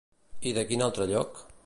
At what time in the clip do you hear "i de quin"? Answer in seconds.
0.51-0.83